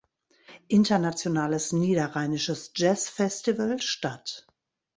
Internationales 0.67 1.73
Niederrheinisches 1.73 2.71
Jazzfestival" 2.75 3.79
statt. 3.79 4.47